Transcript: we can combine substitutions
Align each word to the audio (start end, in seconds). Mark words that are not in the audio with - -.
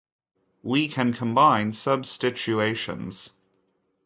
we 0.63 0.87
can 0.87 1.13
combine 1.13 1.71
substitutions 1.71 3.29